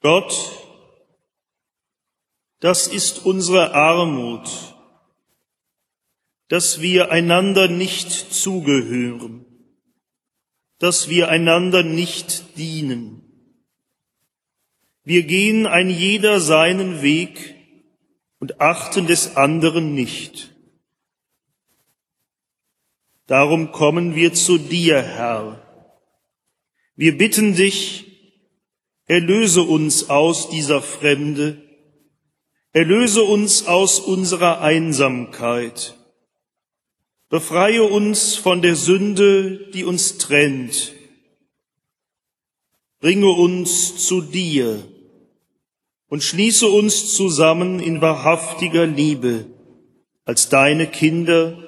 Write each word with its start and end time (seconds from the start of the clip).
Gott, 0.00 0.32
das 2.60 2.86
ist 2.86 3.24
unsere 3.24 3.74
Armut, 3.74 4.48
dass 6.48 6.80
wir 6.80 7.10
einander 7.10 7.68
nicht 7.68 8.10
zugehören, 8.10 9.44
dass 10.78 11.08
wir 11.08 11.28
einander 11.28 11.82
nicht 11.82 12.56
dienen. 12.56 13.22
Wir 15.04 15.24
gehen 15.24 15.66
ein 15.66 15.90
jeder 15.90 16.40
seinen 16.40 17.02
Weg 17.02 17.56
und 18.38 18.60
achten 18.60 19.06
des 19.06 19.36
anderen 19.36 19.94
nicht. 19.94 20.54
Darum 23.26 23.72
kommen 23.72 24.14
wir 24.14 24.32
zu 24.32 24.58
dir, 24.58 25.02
Herr. 25.02 25.62
Wir 26.94 27.18
bitten 27.18 27.54
dich, 27.54 28.07
erlöse 29.08 29.62
uns 29.62 30.10
aus 30.10 30.50
dieser 30.50 30.82
Fremde, 30.82 31.62
erlöse 32.72 33.22
uns 33.22 33.66
aus 33.66 34.00
unserer 34.00 34.60
Einsamkeit, 34.60 35.96
befreie 37.30 37.82
uns 37.82 38.36
von 38.36 38.60
der 38.60 38.76
Sünde, 38.76 39.70
die 39.72 39.84
uns 39.84 40.18
trennt, 40.18 40.92
bringe 43.00 43.30
uns 43.30 43.96
zu 44.06 44.20
dir, 44.20 44.86
und 46.10 46.22
schließe 46.22 46.66
uns 46.66 47.14
zusammen 47.14 47.80
in 47.80 48.00
wahrhaftiger 48.00 48.86
Liebe 48.86 49.46
als 50.24 50.48
deine 50.48 50.86
Kinder, 50.86 51.62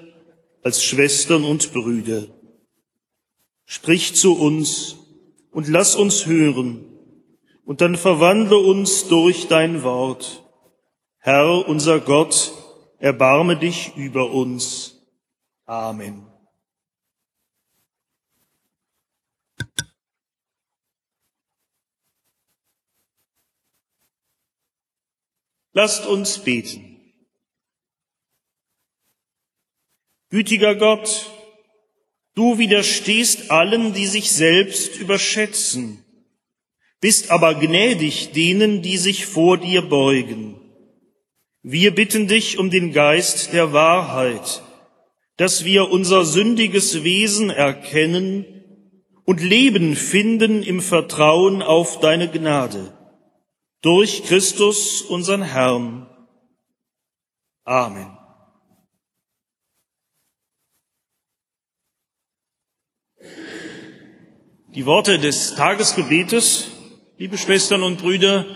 als 0.63 0.83
Schwestern 0.83 1.45
und 1.45 1.73
Brüder. 1.73 2.27
Sprich 3.67 4.15
zu 4.15 4.35
uns 4.35 4.97
und 5.51 5.69
lass 5.69 5.95
uns 5.95 6.25
hören 6.25 6.90
und 7.71 7.81
dann 7.83 7.95
verwandle 7.95 8.59
uns 8.59 9.07
durch 9.07 9.47
dein 9.47 9.85
Wort. 9.85 10.45
Herr 11.19 11.69
unser 11.69 12.01
Gott, 12.01 12.51
erbarme 12.99 13.57
dich 13.57 13.97
über 13.97 14.33
uns. 14.33 15.01
Amen. 15.67 16.27
Lasst 25.71 26.07
uns 26.07 26.41
beten. 26.41 27.01
Gütiger 30.31 30.75
Gott, 30.75 31.31
du 32.35 32.59
widerstehst 32.59 33.53
allen, 33.53 33.93
die 33.93 34.09
sich 34.09 34.33
selbst 34.33 34.97
überschätzen, 34.97 36.05
bist 37.01 37.31
aber 37.31 37.55
gnädig 37.55 38.33
denen, 38.33 38.83
die 38.83 38.97
sich 38.97 39.27
vor 39.27 39.59
dir 39.59 39.83
beugen. 39.83 40.61
Wir 41.63 41.95
bitten 41.95 42.27
dich 42.27 42.59
um 42.59 42.71
den 42.71 42.93
Geist 42.93 43.53
der 43.53 43.73
Wahrheit, 43.73 44.63
dass 45.37 45.65
wir 45.65 45.91
unser 45.91 46.25
sündiges 46.25 47.05
Wesen 47.05 47.51
erkennen 47.51 48.45
und 49.25 49.43
Leben 49.43 49.97
finden 49.97 50.63
im 50.63 50.81
Vertrauen 50.81 51.63
auf 51.63 52.01
deine 52.01 52.31
Gnade 52.31 52.97
durch 53.83 54.25
Christus, 54.25 55.03
unseren 55.03 55.43
Herrn. 55.43 56.07
Amen. 57.65 58.17
Die 64.75 64.87
Worte 64.87 65.19
des 65.19 65.55
Tagesgebetes, 65.57 66.71
liebe 67.21 67.37
Schwestern 67.37 67.83
und 67.83 67.99
Brüder, 67.99 68.47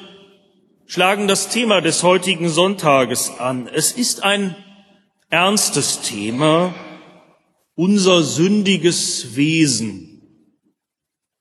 schlagen 0.87 1.29
das 1.29 1.51
Thema 1.51 1.83
des 1.83 2.03
heutigen 2.03 2.49
Sonntages 2.49 3.29
an. 3.39 3.69
Es 3.69 3.93
ist 3.93 4.23
ein 4.23 4.57
ernstes 5.29 6.01
Thema, 6.01 6.75
unser 7.75 8.23
sündiges 8.23 9.37
Wesen, 9.37 10.23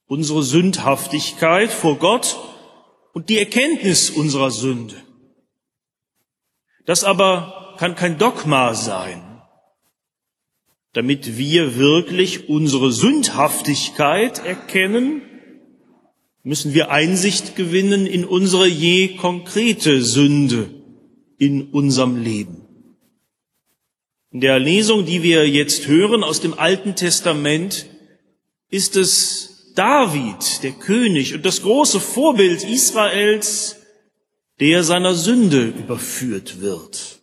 unsere 0.05 0.43
Sündhaftigkeit 0.43 1.71
vor 1.71 1.95
Gott 1.97 2.37
und 3.13 3.29
die 3.29 3.39
Erkenntnis 3.39 4.09
unserer 4.09 4.51
Sünde. 4.51 4.95
Das 6.85 7.05
aber 7.05 7.75
kann 7.77 7.95
kein 7.95 8.17
Dogma 8.17 8.73
sein. 8.73 9.41
Damit 10.91 11.37
wir 11.37 11.77
wirklich 11.77 12.49
unsere 12.49 12.91
Sündhaftigkeit 12.91 14.45
erkennen, 14.45 15.21
müssen 16.43 16.73
wir 16.73 16.91
Einsicht 16.91 17.55
gewinnen 17.55 18.05
in 18.05 18.25
unsere 18.25 18.67
je 18.67 19.15
konkrete 19.15 20.03
Sünde 20.03 20.69
in 21.37 21.71
unserem 21.71 22.21
Leben. 22.21 22.61
In 24.31 24.41
der 24.41 24.59
Lesung, 24.59 25.05
die 25.05 25.23
wir 25.23 25.47
jetzt 25.49 25.87
hören 25.87 26.23
aus 26.23 26.41
dem 26.41 26.57
Alten 26.57 26.95
Testament, 26.95 27.85
ist 28.69 28.95
es 28.95 29.73
David, 29.75 30.63
der 30.63 30.71
König 30.71 31.33
und 31.33 31.45
das 31.45 31.61
große 31.61 31.99
Vorbild 31.99 32.63
Israels, 32.63 33.77
der 34.59 34.83
seiner 34.83 35.13
Sünde 35.13 35.65
überführt 35.65 36.61
wird. 36.61 37.21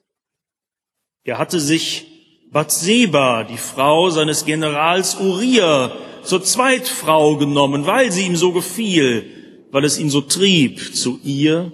Er 1.25 1.39
hatte 1.39 1.61
sich 1.61 2.07
Bathseba, 2.51 3.45
die 3.45 3.59
Frau 3.59 4.11
seines 4.11 4.45
Generals 4.45 5.17
Uriah, 5.21 5.97
zur 6.25 6.43
Zweitfrau 6.43 7.37
genommen, 7.37 7.87
weil 7.87 8.13
sie 8.13 8.27
ihm 8.27 8.37
so 8.37 8.53
gefiel, 8.53 9.67
weil 9.71 9.85
es 9.85 9.99
ihn 9.99 10.11
so 10.11 10.21
trieb 10.21 10.95
zu 10.95 11.21
ihr. 11.23 11.73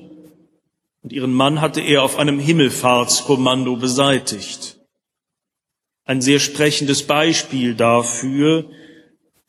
Und 1.02 1.12
ihren 1.12 1.32
Mann 1.32 1.60
hatte 1.60 1.80
er 1.80 2.02
auf 2.02 2.18
einem 2.18 2.38
Himmelfahrtskommando 2.38 3.76
beseitigt. 3.76 4.78
Ein 6.04 6.20
sehr 6.20 6.40
sprechendes 6.40 7.04
Beispiel 7.04 7.74
dafür, 7.74 8.70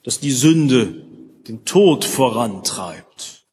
dass 0.04 0.20
die 0.20 0.32
Sünde 0.32 1.06
den 1.48 1.66
Tod 1.66 2.06
vorantreibt. 2.06 3.46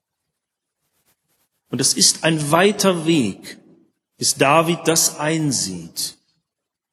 Und 1.70 1.80
es 1.80 1.94
ist 1.94 2.24
ein 2.24 2.50
weiter 2.50 3.06
Weg, 3.06 3.58
bis 4.16 4.36
David 4.36 4.78
das 4.84 5.18
einsieht, 5.18 6.16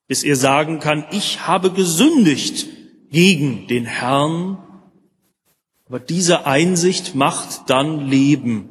bis 0.07 0.23
er 0.23 0.35
sagen 0.35 0.79
kann, 0.79 1.05
ich 1.11 1.45
habe 1.45 1.71
gesündigt 1.71 2.67
gegen 3.11 3.67
den 3.67 3.85
Herrn. 3.85 4.57
Aber 5.85 5.99
diese 5.99 6.45
Einsicht 6.47 7.13
macht 7.15 7.69
dann 7.69 8.07
Leben, 8.07 8.69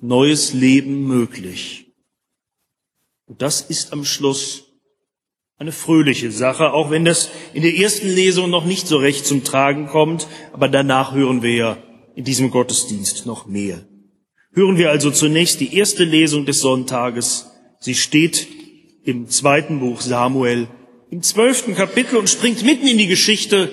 neues 0.00 0.54
Leben 0.54 1.06
möglich. 1.06 1.86
Und 3.26 3.42
das 3.42 3.60
ist 3.60 3.92
am 3.92 4.04
Schluss 4.04 4.64
eine 5.58 5.72
fröhliche 5.72 6.32
Sache, 6.32 6.72
auch 6.72 6.90
wenn 6.90 7.04
das 7.04 7.30
in 7.54 7.62
der 7.62 7.76
ersten 7.76 8.08
Lesung 8.08 8.50
noch 8.50 8.64
nicht 8.64 8.88
so 8.88 8.96
recht 8.96 9.26
zum 9.26 9.44
Tragen 9.44 9.86
kommt, 9.86 10.26
aber 10.52 10.68
danach 10.68 11.14
hören 11.14 11.42
wir 11.42 11.54
ja 11.54 11.78
in 12.16 12.24
diesem 12.24 12.50
Gottesdienst 12.50 13.26
noch 13.26 13.46
mehr. 13.46 13.86
Hören 14.52 14.76
wir 14.76 14.90
also 14.90 15.10
zunächst 15.10 15.60
die 15.60 15.76
erste 15.76 16.04
Lesung 16.04 16.46
des 16.46 16.60
Sonntages. 16.60 17.50
Sie 17.78 17.94
steht 17.94 18.48
im 19.04 19.28
zweiten 19.28 19.80
Buch 19.80 20.00
Samuel 20.00 20.68
im 21.12 21.22
zwölften 21.22 21.74
Kapitel 21.74 22.16
und 22.16 22.30
springt 22.30 22.64
mitten 22.64 22.86
in 22.86 22.96
die 22.96 23.06
Geschichte, 23.06 23.70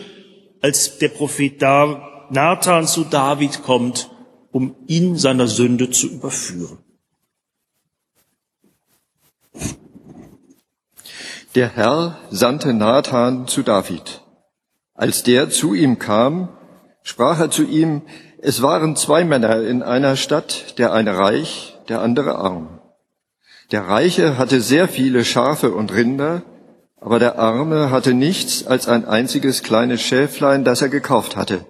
als 0.61 0.97
der 0.97 1.09
Prophet 1.09 1.61
Nathan 1.61 2.87
zu 2.87 3.03
David 3.03 3.63
kommt, 3.63 4.09
um 4.51 4.75
ihn 4.87 5.17
seiner 5.17 5.47
Sünde 5.47 5.89
zu 5.89 6.07
überführen. 6.07 6.79
Der 11.55 11.69
Herr 11.75 12.17
sandte 12.29 12.73
Nathan 12.73 13.47
zu 13.47 13.63
David. 13.63 14.21
Als 14.93 15.23
der 15.23 15.49
zu 15.49 15.73
ihm 15.73 15.97
kam, 15.97 16.49
sprach 17.01 17.39
er 17.39 17.49
zu 17.49 17.63
ihm, 17.63 18.03
es 18.41 18.61
waren 18.61 18.95
zwei 18.95 19.23
Männer 19.25 19.61
in 19.61 19.81
einer 19.81 20.15
Stadt, 20.15 20.77
der 20.77 20.93
eine 20.93 21.17
reich, 21.17 21.77
der 21.89 22.01
andere 22.01 22.35
arm. 22.35 22.79
Der 23.71 23.87
Reiche 23.87 24.37
hatte 24.37 24.61
sehr 24.61 24.87
viele 24.87 25.25
Schafe 25.25 25.71
und 25.71 25.93
Rinder, 25.93 26.43
aber 27.01 27.19
der 27.19 27.39
Arme 27.39 27.91
hatte 27.91 28.13
nichts 28.13 28.67
als 28.67 28.87
ein 28.87 29.05
einziges 29.05 29.63
kleines 29.63 30.01
Schäflein, 30.01 30.63
das 30.63 30.81
er 30.81 30.89
gekauft 30.89 31.35
hatte, 31.35 31.65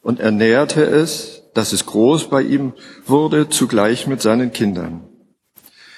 und 0.00 0.20
ernährte 0.20 0.82
es, 0.82 1.42
dass 1.54 1.72
es 1.72 1.86
groß 1.86 2.28
bei 2.28 2.42
ihm 2.42 2.72
wurde, 3.06 3.48
zugleich 3.48 4.06
mit 4.06 4.20
seinen 4.22 4.52
Kindern. 4.52 5.08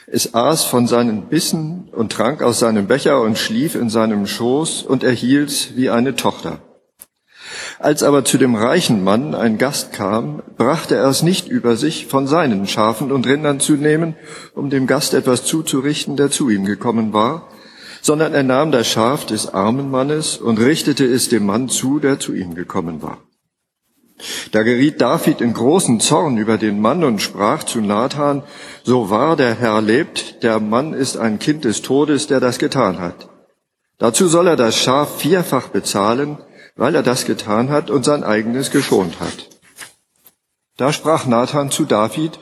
Es 0.06 0.34
aß 0.34 0.64
von 0.64 0.86
seinen 0.86 1.22
Bissen 1.22 1.88
und 1.90 2.12
trank 2.12 2.42
aus 2.42 2.60
seinem 2.60 2.86
Becher 2.86 3.20
und 3.20 3.38
schlief 3.38 3.74
in 3.74 3.90
seinem 3.90 4.26
Schoß 4.26 4.82
und 4.82 5.02
erhielt 5.02 5.76
wie 5.76 5.90
eine 5.90 6.14
Tochter. 6.14 6.60
Als 7.78 8.02
aber 8.02 8.24
zu 8.24 8.38
dem 8.38 8.54
reichen 8.54 9.02
Mann 9.02 9.34
ein 9.34 9.58
Gast 9.58 9.92
kam, 9.92 10.42
brachte 10.56 10.94
er 10.94 11.08
es 11.08 11.22
nicht 11.22 11.48
über 11.48 11.76
sich, 11.76 12.06
von 12.06 12.26
seinen 12.26 12.66
Schafen 12.66 13.12
und 13.12 13.26
Rindern 13.26 13.60
zu 13.60 13.72
nehmen, 13.72 14.14
um 14.54 14.70
dem 14.70 14.86
Gast 14.86 15.12
etwas 15.12 15.44
zuzurichten, 15.44 16.16
der 16.16 16.30
zu 16.30 16.48
ihm 16.48 16.64
gekommen 16.64 17.12
war, 17.12 17.48
sondern 18.06 18.34
er 18.34 18.44
nahm 18.44 18.70
das 18.70 18.86
Schaf 18.86 19.26
des 19.26 19.52
armen 19.52 19.90
Mannes 19.90 20.36
und 20.38 20.60
richtete 20.60 21.04
es 21.04 21.28
dem 21.28 21.44
Mann 21.44 21.68
zu, 21.68 21.98
der 21.98 22.20
zu 22.20 22.34
ihm 22.34 22.54
gekommen 22.54 23.02
war. 23.02 23.18
Da 24.52 24.62
geriet 24.62 25.00
David 25.00 25.40
in 25.40 25.52
großen 25.52 25.98
Zorn 25.98 26.38
über 26.38 26.56
den 26.56 26.80
Mann 26.80 27.02
und 27.02 27.20
sprach 27.20 27.64
zu 27.64 27.80
Nathan, 27.80 28.44
so 28.84 29.10
wahr 29.10 29.34
der 29.36 29.54
Herr 29.56 29.82
lebt, 29.82 30.42
der 30.44 30.60
Mann 30.60 30.94
ist 30.94 31.16
ein 31.16 31.40
Kind 31.40 31.64
des 31.64 31.82
Todes, 31.82 32.28
der 32.28 32.38
das 32.38 32.58
getan 32.58 33.00
hat. 33.00 33.28
Dazu 33.98 34.28
soll 34.28 34.46
er 34.46 34.56
das 34.56 34.76
Schaf 34.76 35.18
vierfach 35.18 35.68
bezahlen, 35.68 36.38
weil 36.76 36.94
er 36.94 37.02
das 37.02 37.26
getan 37.26 37.70
hat 37.70 37.90
und 37.90 38.04
sein 38.04 38.22
eigenes 38.22 38.70
geschont 38.70 39.18
hat. 39.18 39.48
Da 40.76 40.92
sprach 40.92 41.26
Nathan 41.26 41.70
zu 41.72 41.84
David, 41.86 42.38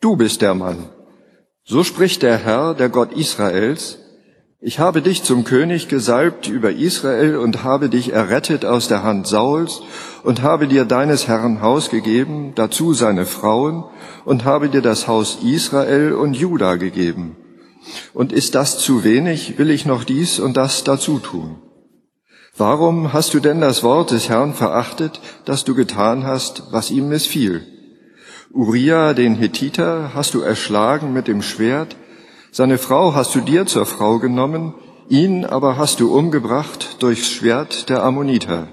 du 0.00 0.16
bist 0.16 0.42
der 0.42 0.54
Mann. 0.54 0.90
So 1.64 1.84
spricht 1.84 2.22
der 2.22 2.36
Herr, 2.36 2.74
der 2.74 2.90
Gott 2.90 3.12
Israels, 3.12 3.98
ich 4.60 4.78
habe 4.78 5.02
dich 5.02 5.22
zum 5.22 5.44
König 5.44 5.88
gesalbt 5.88 6.48
über 6.48 6.72
Israel 6.72 7.36
und 7.36 7.62
habe 7.62 7.90
dich 7.90 8.12
errettet 8.12 8.64
aus 8.64 8.88
der 8.88 9.02
Hand 9.02 9.26
Sauls 9.26 9.82
und 10.22 10.42
habe 10.42 10.66
dir 10.66 10.86
deines 10.86 11.28
Herrn 11.28 11.60
Haus 11.60 11.90
gegeben, 11.90 12.52
dazu 12.54 12.94
seine 12.94 13.26
Frauen, 13.26 13.84
und 14.24 14.44
habe 14.44 14.70
dir 14.70 14.80
das 14.80 15.06
Haus 15.06 15.38
Israel 15.44 16.14
und 16.14 16.34
Juda 16.34 16.76
gegeben. 16.76 17.36
Und 18.14 18.32
ist 18.32 18.54
das 18.54 18.78
zu 18.78 19.04
wenig, 19.04 19.58
will 19.58 19.70
ich 19.70 19.86
noch 19.86 20.04
dies 20.04 20.40
und 20.40 20.56
das 20.56 20.84
dazu 20.84 21.18
tun. 21.18 21.56
Warum 22.56 23.12
hast 23.12 23.34
du 23.34 23.40
denn 23.40 23.60
das 23.60 23.82
Wort 23.82 24.10
des 24.10 24.30
Herrn 24.30 24.54
verachtet, 24.54 25.20
dass 25.44 25.64
du 25.64 25.74
getan 25.74 26.24
hast, 26.24 26.64
was 26.70 26.90
ihm 26.90 27.08
missfiel? 27.08 27.62
Uriah, 28.50 29.12
den 29.12 29.34
Hethiter, 29.34 30.12
hast 30.14 30.32
du 30.32 30.40
erschlagen 30.40 31.12
mit 31.12 31.28
dem 31.28 31.42
Schwert, 31.42 31.96
seine 32.56 32.78
Frau 32.78 33.14
hast 33.14 33.34
du 33.34 33.42
dir 33.42 33.66
zur 33.66 33.84
Frau 33.84 34.18
genommen, 34.18 34.72
ihn 35.10 35.44
aber 35.44 35.76
hast 35.76 36.00
du 36.00 36.16
umgebracht 36.16 36.96
durchs 37.00 37.28
Schwert 37.28 37.90
der 37.90 38.02
Ammoniter. 38.02 38.68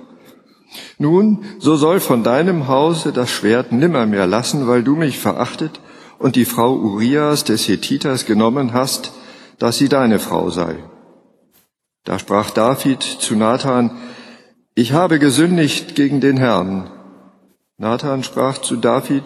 Nun, 0.98 1.44
so 1.60 1.76
soll 1.76 2.00
von 2.00 2.24
deinem 2.24 2.70
Hause 2.70 3.12
das 3.12 3.30
Schwert 3.30 3.74
nimmermehr 3.74 4.26
lassen, 4.26 4.70
weil 4.70 4.84
du 4.84 4.96
mich 4.96 5.20
verachtet 5.20 5.82
und 6.18 6.38
die 6.38 6.46
Frau 6.46 6.74
Urias 6.78 7.44
des 7.44 7.68
Hethiters 7.68 8.26
genommen 8.26 8.72
hast, 8.72 9.12
dass 9.60 9.80
sie 9.80 9.90
deine 9.90 10.20
Frau 10.20 10.50
sei. 10.50 10.78
Da 12.06 12.20
sprach 12.20 12.52
David 12.52 13.04
zu 13.04 13.36
Nathan, 13.36 13.92
ich 14.76 14.94
habe 14.94 15.20
gesündigt 15.20 15.94
gegen 15.96 16.22
den 16.22 16.38
Herrn. 16.38 16.90
Nathan 17.78 18.24
sprach 18.24 18.60
zu 18.60 18.78
David, 18.78 19.24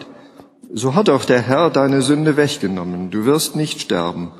so 0.74 0.96
hat 0.96 1.10
auch 1.10 1.24
der 1.24 1.42
Herr 1.42 1.70
deine 1.70 2.02
Sünde 2.02 2.36
weggenommen, 2.36 3.12
du 3.12 3.24
wirst 3.24 3.54
nicht 3.54 3.80
sterben. 3.80 4.32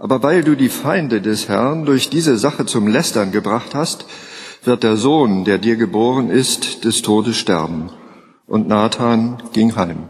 Aber 0.00 0.22
weil 0.22 0.42
du 0.42 0.56
die 0.56 0.70
Feinde 0.70 1.20
des 1.20 1.50
Herrn 1.50 1.84
durch 1.84 2.08
diese 2.08 2.38
Sache 2.38 2.64
zum 2.64 2.86
Lästern 2.86 3.32
gebracht 3.32 3.74
hast, 3.74 4.06
wird 4.64 4.82
der 4.82 4.96
Sohn, 4.96 5.44
der 5.44 5.58
dir 5.58 5.76
geboren 5.76 6.30
ist, 6.30 6.84
des 6.84 7.02
Todes 7.02 7.36
sterben. 7.36 7.90
Und 8.46 8.66
Nathan 8.66 9.42
ging 9.52 9.76
heim. 9.76 10.08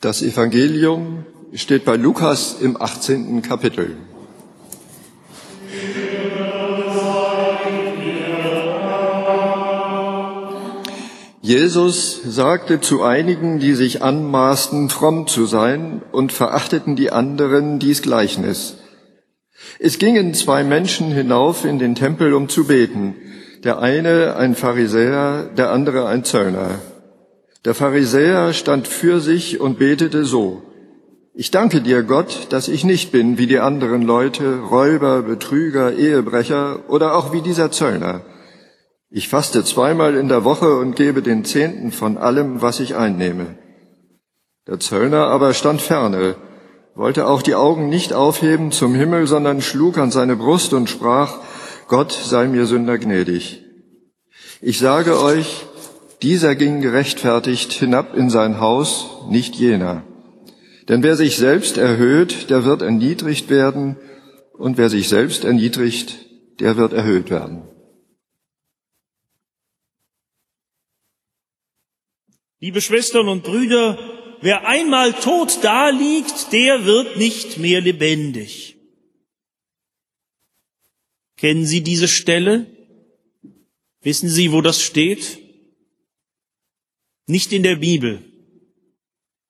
Das 0.00 0.22
Evangelium 0.22 1.26
steht 1.52 1.84
bei 1.84 1.96
Lukas 1.96 2.56
im 2.58 2.80
18. 2.80 3.42
Kapitel. 3.42 3.98
Jesus 11.50 12.20
sagte 12.24 12.80
zu 12.80 13.02
einigen, 13.02 13.58
die 13.58 13.72
sich 13.72 14.04
anmaßten, 14.04 14.88
fromm 14.88 15.26
zu 15.26 15.46
sein 15.46 16.00
und 16.12 16.30
verachteten 16.30 16.94
die 16.94 17.10
anderen 17.10 17.80
dies 17.80 18.02
Gleichnis. 18.02 18.76
Es 19.80 19.98
gingen 19.98 20.32
zwei 20.32 20.62
Menschen 20.62 21.10
hinauf 21.10 21.64
in 21.64 21.80
den 21.80 21.96
Tempel, 21.96 22.34
um 22.34 22.48
zu 22.48 22.68
beten. 22.68 23.16
Der 23.64 23.80
eine 23.80 24.36
ein 24.36 24.54
Pharisäer, 24.54 25.50
der 25.58 25.72
andere 25.72 26.06
ein 26.06 26.22
Zöllner. 26.22 26.78
Der 27.64 27.74
Pharisäer 27.74 28.52
stand 28.52 28.86
für 28.86 29.18
sich 29.18 29.60
und 29.60 29.80
betete 29.80 30.24
so. 30.24 30.62
Ich 31.34 31.50
danke 31.50 31.80
dir, 31.80 32.04
Gott, 32.04 32.46
dass 32.50 32.68
ich 32.68 32.84
nicht 32.84 33.10
bin 33.10 33.38
wie 33.38 33.48
die 33.48 33.58
anderen 33.58 34.02
Leute, 34.02 34.60
Räuber, 34.60 35.22
Betrüger, 35.22 35.94
Ehebrecher 35.94 36.88
oder 36.88 37.16
auch 37.16 37.32
wie 37.32 37.40
dieser 37.40 37.72
Zöllner. 37.72 38.20
Ich 39.12 39.28
faste 39.28 39.64
zweimal 39.64 40.14
in 40.14 40.28
der 40.28 40.44
Woche 40.44 40.76
und 40.78 40.94
gebe 40.94 41.20
den 41.20 41.44
Zehnten 41.44 41.90
von 41.90 42.16
allem, 42.16 42.62
was 42.62 42.78
ich 42.78 42.94
einnehme. 42.94 43.58
Der 44.68 44.78
Zöllner 44.78 45.26
aber 45.26 45.52
stand 45.52 45.82
ferne, 45.82 46.36
wollte 46.94 47.26
auch 47.26 47.42
die 47.42 47.56
Augen 47.56 47.88
nicht 47.88 48.12
aufheben 48.12 48.70
zum 48.70 48.94
Himmel, 48.94 49.26
sondern 49.26 49.62
schlug 49.62 49.98
an 49.98 50.12
seine 50.12 50.36
Brust 50.36 50.72
und 50.74 50.88
sprach, 50.88 51.38
Gott 51.88 52.12
sei 52.12 52.46
mir 52.46 52.66
Sünder 52.66 52.98
gnädig. 52.98 53.64
Ich 54.60 54.78
sage 54.78 55.20
euch, 55.20 55.66
dieser 56.22 56.54
ging 56.54 56.80
gerechtfertigt 56.80 57.72
hinab 57.72 58.14
in 58.14 58.30
sein 58.30 58.60
Haus, 58.60 59.06
nicht 59.28 59.56
jener. 59.56 60.04
Denn 60.88 61.02
wer 61.02 61.16
sich 61.16 61.36
selbst 61.36 61.78
erhöht, 61.78 62.48
der 62.48 62.64
wird 62.64 62.82
erniedrigt 62.82 63.50
werden, 63.50 63.96
und 64.56 64.78
wer 64.78 64.88
sich 64.88 65.08
selbst 65.08 65.44
erniedrigt, 65.44 66.14
der 66.60 66.76
wird 66.76 66.92
erhöht 66.92 67.30
werden. 67.30 67.69
Liebe 72.62 72.82
Schwestern 72.82 73.28
und 73.28 73.42
Brüder, 73.42 73.98
wer 74.42 74.66
einmal 74.66 75.14
tot 75.14 75.64
daliegt, 75.64 76.52
der 76.52 76.84
wird 76.84 77.16
nicht 77.16 77.56
mehr 77.56 77.80
lebendig. 77.80 78.76
Kennen 81.38 81.64
Sie 81.64 81.80
diese 81.80 82.06
Stelle? 82.06 82.66
Wissen 84.02 84.28
Sie, 84.28 84.52
wo 84.52 84.60
das 84.60 84.82
steht? 84.82 85.38
Nicht 87.26 87.54
in 87.54 87.62
der 87.62 87.76
Bibel. 87.76 88.22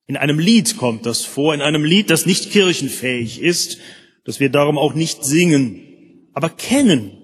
In 0.06 0.16
einem 0.16 0.38
Lied 0.38 0.76
kommt 0.76 1.04
das 1.04 1.24
vor, 1.24 1.52
in 1.52 1.62
einem 1.62 1.84
Lied, 1.84 2.10
das 2.10 2.26
nicht 2.26 2.52
kirchenfähig 2.52 3.40
ist, 3.40 3.78
das 4.24 4.38
wir 4.38 4.50
darum 4.50 4.78
auch 4.78 4.94
nicht 4.94 5.24
singen. 5.24 6.28
Aber 6.32 6.48
kennen 6.48 7.16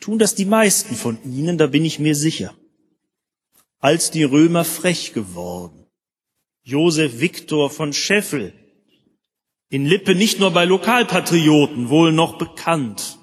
tun 0.00 0.18
das 0.18 0.34
die 0.34 0.46
meisten 0.46 0.94
von 0.94 1.18
Ihnen, 1.24 1.58
da 1.58 1.66
bin 1.66 1.84
ich 1.84 1.98
mir 1.98 2.14
sicher 2.14 2.56
als 3.80 4.10
die 4.10 4.24
Römer 4.24 4.64
frech 4.64 5.12
geworden. 5.14 5.86
Josef 6.62 7.20
Viktor 7.20 7.70
von 7.70 7.92
Scheffel, 7.92 8.52
in 9.70 9.86
Lippe 9.86 10.14
nicht 10.14 10.38
nur 10.38 10.50
bei 10.50 10.64
Lokalpatrioten 10.64 11.88
wohl 11.88 12.12
noch 12.12 12.38
bekannt. 12.38 13.18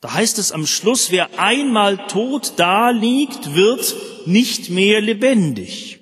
Da 0.00 0.14
heißt 0.14 0.38
es 0.38 0.50
am 0.52 0.66
Schluss, 0.66 1.10
wer 1.10 1.38
einmal 1.38 2.06
tot 2.08 2.54
da 2.56 2.90
liegt, 2.90 3.54
wird 3.54 3.94
nicht 4.24 4.70
mehr 4.70 5.00
lebendig. 5.00 6.00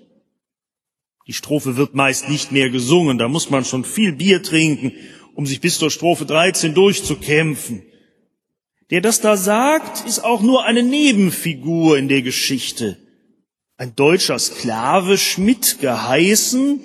Die 1.26 1.32
Strophe 1.32 1.76
wird 1.76 1.94
meist 1.94 2.28
nicht 2.28 2.52
mehr 2.52 2.70
gesungen, 2.70 3.18
da 3.18 3.28
muss 3.28 3.50
man 3.50 3.64
schon 3.64 3.84
viel 3.84 4.12
Bier 4.12 4.42
trinken, 4.42 4.92
um 5.34 5.46
sich 5.46 5.60
bis 5.60 5.78
zur 5.78 5.90
Strophe 5.90 6.26
13 6.26 6.74
durchzukämpfen. 6.74 7.82
Der 8.90 9.00
das 9.00 9.20
da 9.20 9.36
sagt, 9.36 10.06
ist 10.06 10.20
auch 10.20 10.42
nur 10.42 10.64
eine 10.64 10.82
Nebenfigur 10.82 11.96
in 11.98 12.08
der 12.08 12.22
Geschichte 12.22 12.99
ein 13.80 13.96
deutscher 13.96 14.38
Sklave 14.38 15.16
Schmidt 15.16 15.78
geheißen, 15.80 16.80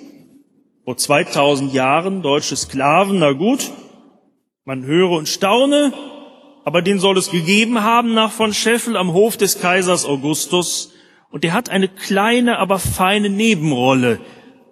vor 0.82 0.96
2000 0.96 1.74
Jahren 1.74 2.22
deutsche 2.22 2.56
Sklaven, 2.56 3.18
na 3.18 3.32
gut, 3.32 3.70
man 4.64 4.82
höre 4.86 5.10
und 5.10 5.28
staune, 5.28 5.92
aber 6.64 6.80
den 6.80 6.98
soll 6.98 7.18
es 7.18 7.30
gegeben 7.30 7.82
haben 7.82 8.14
nach 8.14 8.32
von 8.32 8.54
Scheffel 8.54 8.96
am 8.96 9.12
Hof 9.12 9.36
des 9.36 9.60
Kaisers 9.60 10.06
Augustus, 10.06 10.94
und 11.30 11.44
der 11.44 11.52
hat 11.52 11.68
eine 11.68 11.88
kleine, 11.88 12.58
aber 12.58 12.78
feine 12.78 13.28
Nebenrolle 13.28 14.18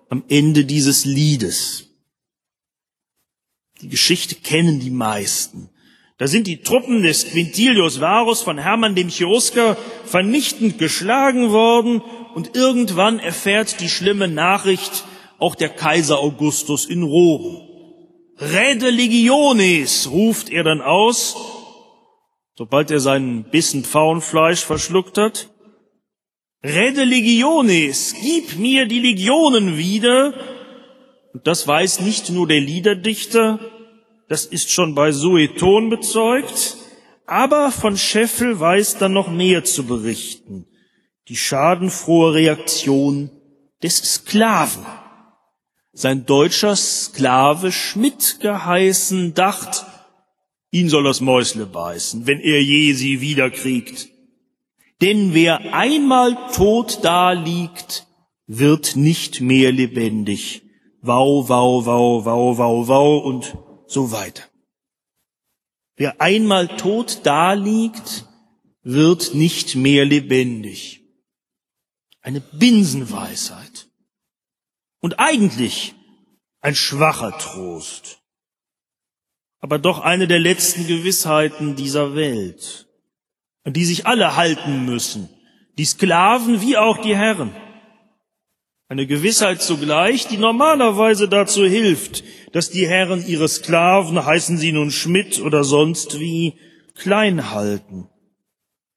am 0.08 0.24
Ende 0.30 0.64
dieses 0.64 1.04
Liedes. 1.04 1.90
Die 3.82 3.90
Geschichte 3.90 4.36
kennen 4.36 4.80
die 4.80 4.90
meisten. 4.90 5.68
Da 6.16 6.28
sind 6.28 6.47
die 6.47 6.62
Truppen 6.62 7.02
des 7.02 7.30
Quintilius 7.30 8.00
Varus 8.00 8.42
von 8.42 8.59
Hermann 8.59 8.94
dem 8.94 9.09
Cherusker 9.09 9.76
vernichtend 10.04 10.78
geschlagen 10.78 11.50
worden 11.50 12.02
und 12.35 12.54
irgendwann 12.54 13.18
erfährt 13.18 13.80
die 13.80 13.88
schlimme 13.88 14.28
Nachricht 14.28 15.04
auch 15.38 15.56
der 15.56 15.71
Kaiser 15.71 16.21
Augustus 16.21 16.85
in 16.85 17.02
Rom. 17.02 17.68
Rede 18.38 18.90
Legiones, 18.90 20.11
ruft 20.11 20.50
er 20.50 20.62
dann 20.62 20.80
aus, 20.80 21.37
sobald 22.56 22.90
er 22.92 23.00
seinen 23.00 23.50
Bissen 23.50 23.85
Pfauenfleisch 23.85 24.64
verschluckt 24.64 25.18
hat. 25.18 25.50
Rede 26.62 27.04
Legiones, 27.04 28.14
gib 28.21 28.56
mir 28.56 28.87
die 28.87 29.00
Legionen 29.00 29.76
wieder. 29.76 30.33
Und 31.33 31.47
das 31.47 31.66
weiß 31.66 32.00
nicht 32.00 32.30
nur 32.30 32.47
der 32.47 32.61
Liederdichter, 32.61 33.59
das 34.34 34.46
ist 34.46 34.72
schon 34.72 34.96
bei 34.96 35.12
Sueton 35.12 35.90
bezeugt, 35.90 36.76
aber 37.24 37.70
von 37.70 37.96
Scheffel 37.96 38.58
weiß 38.58 38.98
dann 38.98 39.12
noch 39.12 39.30
mehr 39.30 39.62
zu 39.62 39.84
berichten. 39.84 40.66
Die 41.28 41.36
schadenfrohe 41.36 42.34
Reaktion 42.34 43.30
des 43.80 43.98
Sklaven. 43.98 44.84
Sein 45.92 46.26
deutscher 46.26 46.74
Sklave 46.74 47.70
Schmidt 47.70 48.38
geheißen 48.40 49.34
dacht, 49.34 49.86
ihn 50.72 50.88
soll 50.88 51.04
das 51.04 51.20
Mäusle 51.20 51.66
beißen, 51.66 52.26
wenn 52.26 52.40
er 52.40 52.60
je 52.60 52.92
sie 52.92 53.20
wiederkriegt. 53.20 54.08
Denn 55.00 55.32
wer 55.32 55.72
einmal 55.72 56.36
tot 56.52 56.98
da 57.02 57.30
liegt, 57.30 58.08
wird 58.48 58.96
nicht 58.96 59.40
mehr 59.40 59.70
lebendig. 59.70 60.62
Wau, 61.02 61.48
wau, 61.48 61.86
wau, 61.86 62.24
wau, 62.24 62.58
wau, 62.58 62.88
wau 62.88 63.18
und 63.18 63.56
so 63.94 64.12
weiter. 64.12 64.42
Wer 65.96 66.20
einmal 66.20 66.76
tot 66.76 67.20
da 67.22 67.54
liegt, 67.54 68.26
wird 68.82 69.34
nicht 69.34 69.76
mehr 69.76 70.04
lebendig. 70.04 71.00
Eine 72.20 72.40
Binsenweisheit. 72.40 73.88
Und 75.00 75.18
eigentlich 75.18 75.94
ein 76.60 76.74
schwacher 76.74 77.38
Trost. 77.38 78.20
Aber 79.60 79.78
doch 79.78 80.00
eine 80.00 80.26
der 80.26 80.40
letzten 80.40 80.86
Gewissheiten 80.86 81.76
dieser 81.76 82.14
Welt, 82.14 82.86
an 83.62 83.72
die 83.72 83.84
sich 83.84 84.06
alle 84.06 84.36
halten 84.36 84.84
müssen, 84.84 85.28
die 85.78 85.84
Sklaven 85.84 86.60
wie 86.60 86.76
auch 86.76 86.98
die 86.98 87.16
Herren. 87.16 87.54
Eine 88.88 89.06
Gewissheit 89.06 89.62
zugleich, 89.62 90.26
die 90.28 90.36
normalerweise 90.36 91.28
dazu 91.28 91.64
hilft, 91.64 92.22
dass 92.52 92.70
die 92.70 92.86
Herren 92.86 93.26
ihre 93.26 93.48
Sklaven, 93.48 94.24
heißen 94.24 94.58
sie 94.58 94.72
nun 94.72 94.90
Schmidt 94.90 95.40
oder 95.40 95.64
sonst 95.64 96.20
wie, 96.20 96.54
klein 96.94 97.50
halten. 97.50 98.08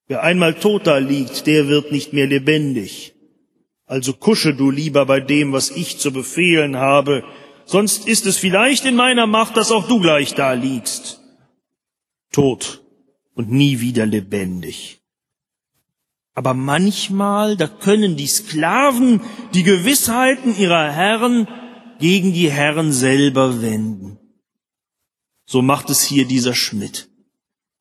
Wer 0.08 0.24
einmal 0.24 0.56
tot 0.56 0.88
da 0.88 0.98
liegt, 0.98 1.48
der 1.48 1.68
wird 1.68 1.92
nicht 1.92 2.14
mehr 2.14 2.28
lebendig. 2.28 3.14
Also 3.86 4.14
kusche 4.14 4.54
du 4.54 4.70
lieber 4.72 5.06
bei 5.06 5.22
dem, 5.22 5.54
was 5.54 5.72
ich 5.72 5.98
zu 5.98 6.12
befehlen 6.12 6.76
habe, 6.76 7.24
sonst 7.66 8.08
ist 8.08 8.26
es 8.26 8.38
vielleicht 8.38 8.86
in 8.86 8.96
meiner 8.96 9.28
Macht, 9.28 9.56
dass 9.56 9.72
auch 9.72 9.88
du 9.88 10.02
gleich 10.02 10.34
da 10.34 10.54
liegst. 10.54 11.22
Tot 12.34 12.84
und 13.34 13.52
nie 13.52 13.80
wieder 13.80 14.06
lebendig. 14.06 15.00
Aber 16.38 16.54
manchmal, 16.54 17.58
da 17.58 17.68
können 17.68 18.16
die 18.16 18.28
Sklaven 18.28 19.22
die 19.56 19.64
Gewissheiten 19.64 20.56
ihrer 20.56 20.92
Herren 20.92 21.48
gegen 21.98 22.32
die 22.32 22.52
Herren 22.52 22.94
selber 22.94 23.64
wenden. 23.64 24.20
So 25.48 25.64
macht 25.64 25.90
es 25.90 26.04
hier 26.04 26.28
dieser 26.28 26.54
Schmidt. 26.54 27.10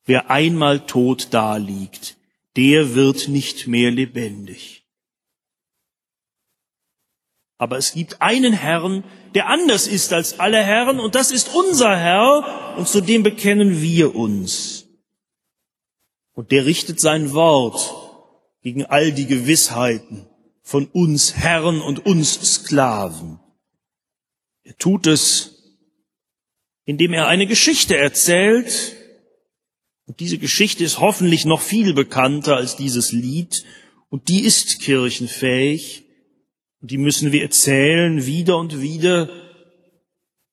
Wer 0.05 0.31
einmal 0.31 0.87
tot 0.87 1.27
daliegt, 1.35 2.17
der 2.55 2.95
wird 2.95 3.27
nicht 3.27 3.67
mehr 3.67 3.91
lebendig. 3.91 4.87
Aber 7.59 7.77
es 7.77 7.93
gibt 7.93 8.23
einen 8.23 8.53
Herrn, 8.53 9.03
der 9.35 9.49
anders 9.49 9.85
ist 9.85 10.13
als 10.13 10.39
alle 10.39 10.63
Herren, 10.63 10.99
und 10.99 11.13
das 11.13 11.29
ist 11.29 11.53
unser 11.53 11.95
Herr, 11.95 12.75
und 12.75 12.87
zu 12.87 13.01
dem 13.01 13.21
bekennen 13.21 13.83
wir 13.83 14.15
uns. 14.15 14.87
Und 16.33 16.51
der 16.51 16.65
richtet 16.65 16.99
sein 16.99 17.33
Wort 17.33 18.06
gegen 18.67 18.83
all 18.83 19.13
die 19.13 19.27
Gewissheiten 19.27 20.27
von 20.61 20.87
uns 20.87 21.35
Herren 21.35 21.79
und 21.79 22.05
uns 22.05 22.33
Sklaven. 22.55 23.39
Er 24.63 24.75
tut 24.75 25.07
es, 25.07 25.79
indem 26.83 27.13
er 27.13 27.29
eine 27.29 27.47
Geschichte 27.47 27.95
erzählt, 27.95 28.97
und 30.05 30.19
diese 30.19 30.37
Geschichte 30.37 30.83
ist 30.83 30.99
hoffentlich 30.99 31.45
noch 31.45 31.61
viel 31.61 31.93
bekannter 31.93 32.57
als 32.57 32.75
dieses 32.75 33.13
Lied, 33.13 33.63
und 34.09 34.27
die 34.27 34.43
ist 34.43 34.81
kirchenfähig, 34.81 36.03
und 36.81 36.91
die 36.91 36.97
müssen 36.97 37.31
wir 37.31 37.43
erzählen 37.43 38.25
wieder 38.25 38.57
und 38.57 38.81
wieder, 38.81 39.29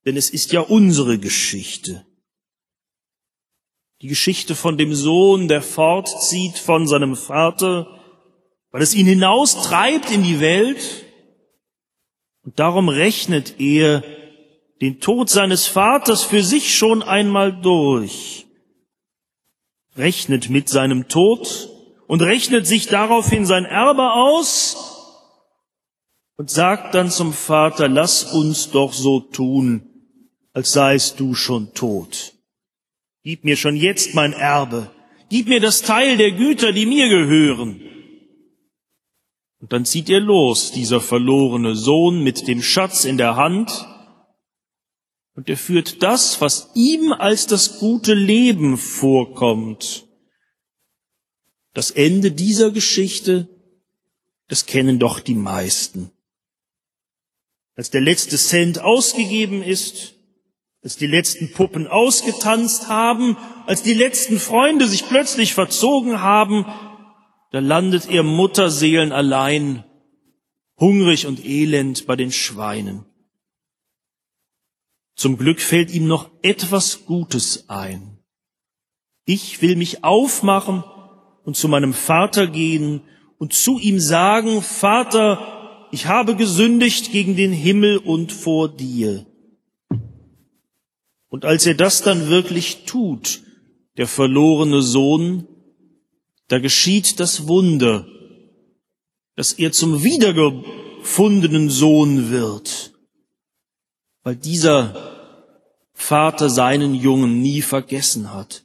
denn 0.07 0.17
es 0.17 0.31
ist 0.31 0.53
ja 0.53 0.61
unsere 0.61 1.19
Geschichte. 1.19 2.07
Die 4.03 4.09
Geschichte 4.09 4.55
von 4.55 4.79
dem 4.79 4.95
Sohn, 4.95 5.49
der 5.49 5.63
fortzieht 5.63 6.59
von 6.59 6.87
seinem 6.87 7.17
Vater, 7.17 7.94
weil 8.75 8.83
es 8.83 8.93
ihn 8.93 9.07
hinaustreibt 9.07 10.11
in 10.11 10.25
die 10.25 10.41
Welt. 10.41 11.05
Und 12.43 12.59
darum 12.59 12.89
rechnet 12.89 13.61
er 13.61 14.03
den 14.81 14.99
Tod 14.99 15.31
seines 15.31 15.69
Vaters 15.69 16.25
für 16.25 16.43
sich 16.43 16.75
schon 16.75 17.01
einmal 17.05 17.53
durch, 17.63 18.47
rechnet 19.97 20.51
mit 20.51 20.69
seinem 20.69 21.07
Tod 21.07 21.71
und 22.09 22.21
rechnet 22.21 22.67
sich 22.67 22.89
daraufhin 22.89 23.47
sein 23.47 23.65
Erbe 23.65 24.13
aus 24.13 24.77
und 26.37 26.51
sagt 26.51 26.97
dann 26.97 27.13
zum 27.13 27.33
Vater, 27.33 27.87
lass 27.87 28.25
uns 28.25 28.73
doch 28.73 28.93
so 28.93 29.21
tun, 29.21 29.89
als 30.53 30.73
seist 30.73 31.21
du 31.21 31.37
schon 31.37 31.75
tot. 31.75 32.33
Gib 33.23 33.45
mir 33.45 33.57
schon 33.57 33.77
jetzt 33.77 34.17
mein 34.17 34.33
Erbe, 34.33 34.91
gib 35.31 35.47
mir 35.47 35.61
das 35.61 35.83
Teil 35.83 36.17
der 36.17 36.33
Güter, 36.33 36.73
die 36.73 36.87
mir 36.87 37.09
gehören. 37.09 37.94
Und 39.65 39.73
dann 39.73 39.87
zieht 39.87 40.11
er 40.11 40.21
los, 40.21 40.73
dieser 40.73 41.01
verlorene 41.01 41.75
Sohn 41.75 42.23
mit 42.23 42.49
dem 42.49 42.61
Schatz 42.61 43.07
in 43.07 43.17
der 43.17 43.37
Hand, 43.37 43.89
und 45.33 45.49
er 45.49 45.57
führt 45.57 46.03
das, 46.03 46.43
was 46.43 46.69
ihm 46.75 47.15
als 47.15 47.47
das 47.47 47.79
gute 47.79 48.13
Leben 48.13 48.77
vorkommt. 48.77 50.07
Das 51.73 51.91
Ende 51.91 52.31
dieser 52.31 52.73
Geschichte, 52.73 53.49
das 54.49 54.67
kennen 54.67 54.99
doch 54.99 55.19
die 55.19 55.35
meisten. 55.35 56.11
Als 57.75 57.89
der 57.89 58.03
letzte 58.03 58.37
Cent 58.37 58.81
ausgegeben 58.81 59.63
ist, 59.63 60.17
als 60.83 60.99
die 60.99 61.07
letzten 61.07 61.53
Puppen 61.53 61.87
ausgetanzt 61.87 62.89
haben, 62.89 63.39
als 63.65 63.83
die 63.83 63.95
letzten 63.95 64.39
Freunde 64.39 64.87
sich 64.89 65.09
plötzlich 65.09 65.55
verzogen 65.55 66.21
haben, 66.21 66.67
da 67.55 67.61
landet 67.61 68.11
ihr 68.11 68.25
Mutterseelen 68.25 69.13
allein, 69.13 69.85
hungrig 70.77 71.29
und 71.29 71.45
elend 71.45 72.05
bei 72.05 72.17
den 72.17 72.33
Schweinen. 72.33 73.05
Zum 75.15 75.39
Glück 75.39 75.61
fällt 75.61 75.95
ihm 75.95 76.09
noch 76.09 76.33
etwas 76.43 77.07
Gutes 77.07 77.69
ein. 77.69 78.19
Ich 79.25 79.63
will 79.63 79.77
mich 79.77 80.03
aufmachen 80.03 80.83
und 81.45 81.57
zu 81.57 81.69
meinem 81.69 81.95
Vater 81.95 82.49
gehen 82.49 83.03
und 83.39 83.53
zu 83.53 83.79
ihm 83.79 84.01
sagen, 84.01 84.61
Vater, 84.61 85.87
ich 85.93 86.07
habe 86.07 86.35
gesündigt 86.35 87.13
gegen 87.13 87.37
den 87.37 87.53
Himmel 87.53 87.99
und 87.99 88.33
vor 88.33 88.69
dir. 88.69 89.27
Und 91.29 91.45
als 91.45 91.67
er 91.67 91.75
das 91.75 92.03
dann 92.03 92.27
wirklich 92.27 92.85
tut, 92.85 93.43
der 93.97 94.09
verlorene 94.09 94.83
Sohn, 94.83 95.47
da 96.55 96.61
geschieht 96.61 97.19
das 97.19 97.49
Wunder, 97.49 98.07
dass 99.35 99.55
er 99.55 99.73
zum 99.73 100.05
wiedergefundenen 100.05 101.69
Sohn 101.69 102.31
wird, 102.31 102.93
weil 104.23 104.37
dieser 104.37 104.95
Vater 105.95 106.49
seinen 106.49 106.95
Jungen 106.95 107.43
nie 107.43 107.61
vergessen 107.61 108.33
hat 108.33 108.63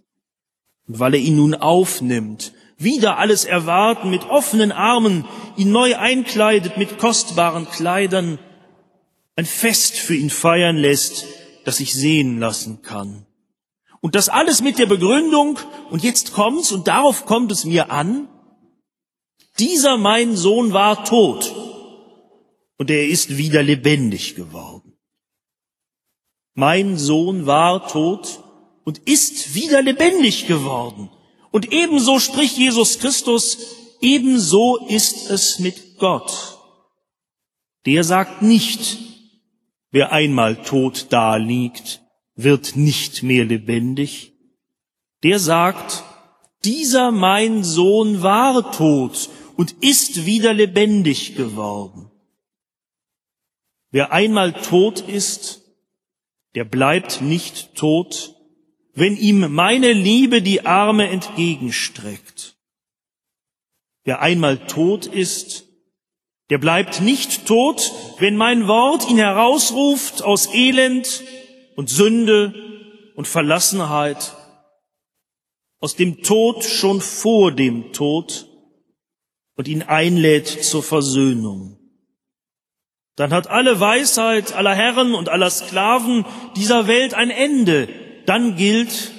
und 0.88 1.00
weil 1.00 1.16
er 1.16 1.20
ihn 1.20 1.38
nun 1.38 1.56
aufnimmt, 1.56 2.54
wieder 2.78 3.18
alles 3.18 3.44
erwarten, 3.44 4.12
mit 4.12 4.30
offenen 4.30 4.72
Armen, 4.72 5.26
ihn 5.58 5.72
neu 5.72 5.96
einkleidet 5.96 6.78
mit 6.78 7.00
kostbaren 7.00 7.68
Kleidern, 7.72 8.38
ein 9.36 9.48
Fest 9.48 9.98
für 9.98 10.14
ihn 10.14 10.30
feiern 10.30 10.78
lässt, 10.78 11.26
das 11.66 11.78
sich 11.78 11.96
sehen 11.96 12.38
lassen 12.38 12.84
kann. 12.84 13.26
Und 14.02 14.16
das 14.16 14.30
alles 14.30 14.62
mit 14.62 14.80
der 14.80 14.86
Begründung, 14.86 15.60
und 15.90 16.04
jetzt 16.04 16.34
kommt's, 16.34 16.72
und 16.72 16.88
darauf 16.88 17.26
kommt 17.26 17.52
es 17.52 17.66
mir 17.66 17.92
an, 17.92 18.30
dieser 19.58 19.98
mein 19.98 20.38
Sohn 20.38 20.72
war 20.72 21.04
tot, 21.04 21.54
und 22.78 22.90
er 22.90 23.08
ist 23.08 23.38
wieder 23.38 23.62
lebendig 23.62 24.36
geworden. 24.36 24.98
Mein 26.54 26.98
Sohn 26.98 27.46
war 27.46 27.88
tot 27.90 28.42
und 28.86 29.00
ist 29.00 29.54
wieder 29.54 29.82
lebendig 29.82 30.48
geworden. 30.48 31.10
Und 31.52 31.74
ebenso 31.74 32.20
spricht 32.20 32.58
Jesus 32.58 33.00
Christus, 33.00 33.58
ebenso 34.02 34.78
ist 34.88 35.30
es 35.30 35.60
mit 35.60 35.98
Gott. 35.98 36.58
Der 37.86 38.04
sagt 38.04 38.42
nicht, 38.42 38.98
wer 39.92 40.12
einmal 40.12 40.64
tot 40.64 41.08
da 41.10 41.36
liegt, 41.36 42.02
wird 42.44 42.76
nicht 42.76 43.22
mehr 43.24 43.44
lebendig. 43.44 44.34
Der 45.24 45.40
sagt, 45.40 46.04
dieser 46.64 47.12
mein 47.12 47.64
Sohn 47.64 48.22
war 48.22 48.72
tot 48.72 49.30
und 49.58 49.76
ist 49.82 50.26
wieder 50.26 50.54
lebendig 50.54 51.36
geworden. 51.36 52.10
Wer 53.92 54.14
einmal 54.14 54.54
tot 54.54 55.02
ist, 55.02 55.64
der 56.56 56.64
bleibt 56.64 57.22
nicht 57.22 57.76
tot, 57.76 58.36
wenn 58.94 59.18
ihm 59.18 59.52
meine 59.54 59.92
Liebe 59.92 60.42
die 60.42 60.66
Arme 60.66 61.10
entgegenstreckt. 61.10 62.58
Wer 64.06 64.22
einmal 64.22 64.66
tot 64.68 65.08
ist, 65.08 65.66
der 66.50 66.58
bleibt 66.58 67.02
nicht 67.02 67.46
tot, 67.46 67.92
wenn 68.20 68.38
mein 68.38 68.68
Wort 68.68 69.10
ihn 69.10 69.18
herausruft 69.18 70.24
aus 70.24 70.54
Elend 70.54 71.24
und 71.80 71.90
Sünde 71.90 72.54
und 73.16 73.26
Verlassenheit 73.26 74.36
aus 75.80 75.96
dem 75.96 76.24
Tod 76.24 76.66
schon 76.66 77.00
vor 77.00 77.54
dem 77.54 77.94
Tod 77.94 78.50
und 79.56 79.70
ihn 79.70 79.84
einlädt 79.84 80.48
zur 80.48 80.84
Versöhnung. 80.84 81.80
Dann 83.16 83.32
hat 83.32 83.48
alle 83.48 83.80
Weisheit 83.80 84.52
aller 84.52 84.76
Herren 84.76 85.14
und 85.14 85.30
aller 85.30 85.50
Sklaven 85.50 86.26
dieser 86.58 86.88
Welt 86.88 87.14
ein 87.14 87.30
Ende. 87.30 87.88
Dann 88.26 88.58
gilt, 88.58 89.14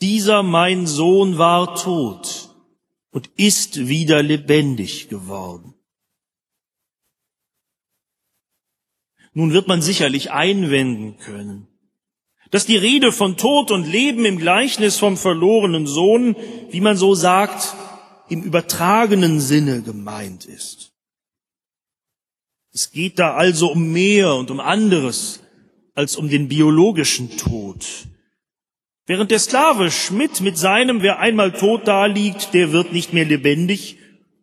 dieser 0.00 0.42
mein 0.42 0.86
Sohn 0.86 1.36
war 1.36 1.74
tot 1.74 2.48
und 3.10 3.28
ist 3.36 3.88
wieder 3.88 4.22
lebendig 4.22 5.10
geworden. 5.10 5.74
Nun 9.34 9.52
wird 9.52 9.68
man 9.68 9.80
sicherlich 9.80 10.30
einwenden 10.30 11.16
können, 11.18 11.68
dass 12.50 12.66
die 12.66 12.76
Rede 12.76 13.12
von 13.12 13.36
Tod 13.36 13.70
und 13.70 13.90
Leben 13.90 14.26
im 14.26 14.38
Gleichnis 14.38 14.98
vom 14.98 15.16
verlorenen 15.16 15.86
Sohn, 15.86 16.36
wie 16.70 16.82
man 16.82 16.96
so 16.96 17.14
sagt, 17.14 17.74
im 18.28 18.42
übertragenen 18.42 19.40
Sinne 19.40 19.82
gemeint 19.82 20.44
ist. 20.44 20.92
Es 22.74 22.90
geht 22.90 23.18
da 23.18 23.34
also 23.34 23.70
um 23.70 23.92
mehr 23.92 24.34
und 24.34 24.50
um 24.50 24.60
anderes 24.60 25.40
als 25.94 26.16
um 26.16 26.28
den 26.28 26.48
biologischen 26.48 27.36
Tod. 27.36 27.86
Während 29.06 29.30
der 29.30 29.40
Sklave 29.40 29.90
Schmidt 29.90 30.40
mit 30.40 30.56
seinem, 30.56 31.02
wer 31.02 31.18
einmal 31.18 31.52
tot 31.52 31.88
daliegt, 31.88 32.54
der 32.54 32.72
wird 32.72 32.92
nicht 32.92 33.12
mehr 33.12 33.24
lebendig, 33.24 33.98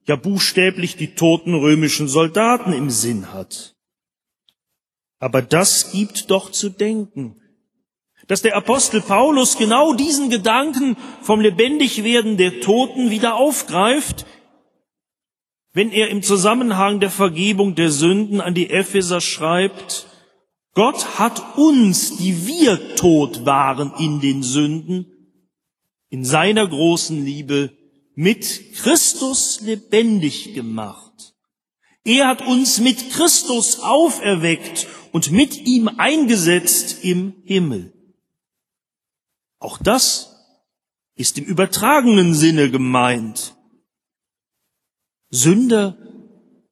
ja 0.08 0.15
buchstäblich 0.15 0.96
die 0.96 1.15
toten 1.15 1.53
römischen 1.53 2.08
Soldaten 2.08 2.74
im 2.74 2.89
Sinn 2.89 3.31
hat. 3.31 3.75
Aber 5.19 5.41
das 5.41 5.91
gibt 5.91 6.31
doch 6.31 6.51
zu 6.51 6.69
denken, 6.69 7.35
dass 8.27 8.41
der 8.41 8.55
Apostel 8.55 9.01
Paulus 9.01 9.57
genau 9.57 9.93
diesen 9.93 10.29
Gedanken 10.29 10.95
vom 11.21 11.41
Lebendigwerden 11.41 12.38
der 12.38 12.61
Toten 12.61 13.09
wieder 13.09 13.35
aufgreift, 13.35 14.25
wenn 15.73 15.91
er 15.91 16.09
im 16.09 16.23
Zusammenhang 16.23 16.99
der 16.99 17.11
Vergebung 17.11 17.75
der 17.75 17.91
Sünden 17.91 18.41
an 18.41 18.53
die 18.53 18.69
Epheser 18.69 19.21
schreibt, 19.21 20.07
Gott 20.73 21.19
hat 21.19 21.57
uns, 21.57 22.17
die 22.17 22.47
wir 22.47 22.95
tot 22.95 23.45
waren 23.45 23.93
in 23.99 24.19
den 24.19 24.43
Sünden, 24.43 25.07
in 26.09 26.23
seiner 26.23 26.67
großen 26.67 27.23
Liebe 27.23 27.71
mit 28.15 28.73
Christus 28.75 29.61
lebendig 29.61 30.53
gemacht. 30.53 31.35
Er 32.03 32.27
hat 32.27 32.45
uns 32.45 32.79
mit 32.79 33.11
Christus 33.11 33.79
auferweckt 33.79 34.88
und 35.11 35.31
mit 35.31 35.57
ihm 35.67 35.87
eingesetzt 35.87 37.03
im 37.03 37.33
Himmel. 37.45 37.93
Auch 39.59 39.77
das 39.77 40.35
ist 41.15 41.37
im 41.37 41.45
übertragenen 41.45 42.33
Sinne 42.33 42.71
gemeint. 42.71 43.55
Sünder, 45.29 45.97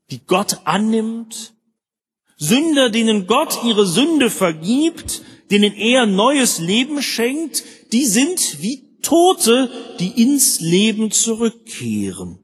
die 0.09 0.25
Gott 0.25 0.61
annimmt, 0.65 1.53
Sünder, 2.37 2.89
denen 2.89 3.27
Gott 3.27 3.63
ihre 3.65 3.85
Sünde 3.85 4.29
vergibt, 4.29 5.21
denen 5.51 5.73
er 5.73 6.05
neues 6.05 6.59
Leben 6.59 7.01
schenkt, 7.01 7.63
die 7.91 8.05
sind 8.05 8.61
wie 8.61 8.99
Tote, 9.01 9.69
die 9.99 10.21
ins 10.21 10.59
Leben 10.59 11.11
zurückkehren. 11.11 12.39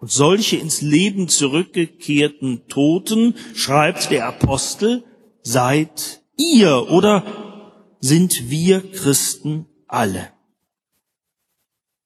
Und 0.00 0.10
solche 0.10 0.56
ins 0.56 0.80
Leben 0.80 1.28
zurückgekehrten 1.28 2.66
Toten, 2.68 3.34
schreibt 3.54 4.10
der 4.10 4.26
Apostel, 4.26 5.04
seid 5.42 6.22
ihr 6.38 6.90
oder 6.90 7.86
sind 8.00 8.48
wir 8.48 8.80
Christen 8.92 9.66
alle. 9.86 10.32